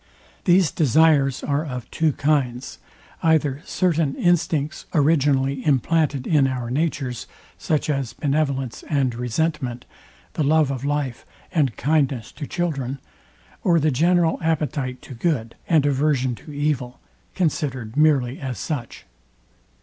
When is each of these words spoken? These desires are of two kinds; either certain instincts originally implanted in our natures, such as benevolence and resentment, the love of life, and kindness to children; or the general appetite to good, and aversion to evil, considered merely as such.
These 0.45 0.71
desires 0.71 1.43
are 1.43 1.63
of 1.63 1.91
two 1.91 2.11
kinds; 2.13 2.79
either 3.21 3.61
certain 3.65 4.15
instincts 4.15 4.87
originally 4.95 5.63
implanted 5.63 6.25
in 6.25 6.47
our 6.47 6.71
natures, 6.71 7.27
such 7.59 7.87
as 7.87 8.13
benevolence 8.13 8.81
and 8.89 9.13
resentment, 9.13 9.85
the 10.33 10.43
love 10.43 10.71
of 10.71 10.83
life, 10.83 11.23
and 11.53 11.77
kindness 11.77 12.31
to 12.31 12.47
children; 12.47 12.97
or 13.63 13.79
the 13.79 13.91
general 13.91 14.39
appetite 14.41 15.03
to 15.03 15.13
good, 15.13 15.53
and 15.69 15.85
aversion 15.85 16.33
to 16.33 16.51
evil, 16.51 16.99
considered 17.35 17.95
merely 17.95 18.39
as 18.41 18.57
such. 18.57 19.05